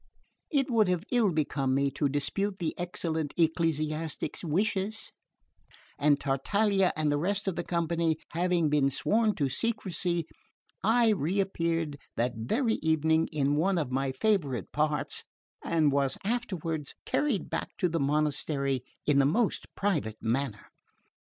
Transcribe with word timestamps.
It 0.49 0.71
would 0.71 0.87
have 0.87 1.03
ill 1.11 1.31
become 1.31 1.75
me 1.75 1.91
to 1.91 2.09
dispute 2.09 2.57
the 2.57 2.73
excellent 2.75 3.35
ecclesiastic's 3.37 4.43
wishes, 4.43 5.11
and 5.99 6.19
Tartaglia 6.19 6.91
and 6.95 7.11
the 7.11 7.19
rest 7.19 7.47
of 7.47 7.55
the 7.55 7.63
company 7.63 8.17
having 8.31 8.67
been 8.67 8.89
sworn 8.89 9.35
to 9.35 9.47
secrecy, 9.47 10.25
I 10.83 11.09
reappeared 11.09 11.99
that 12.17 12.33
very 12.35 12.79
evening 12.81 13.27
in 13.27 13.57
one 13.57 13.77
of 13.77 13.91
my 13.91 14.11
favourite 14.11 14.71
parts, 14.71 15.23
and 15.63 15.91
was 15.91 16.17
afterward 16.23 16.91
carried 17.05 17.51
back 17.51 17.69
to 17.77 17.87
the 17.87 17.99
monastery 17.99 18.83
in 19.05 19.19
the 19.19 19.27
most 19.27 19.67
private 19.75 20.17
manner. 20.19 20.71